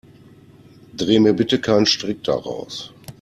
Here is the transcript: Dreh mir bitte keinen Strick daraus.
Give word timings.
Dreh 0.95 1.19
mir 1.19 1.33
bitte 1.33 1.61
keinen 1.61 1.85
Strick 1.85 2.23
daraus. 2.23 2.91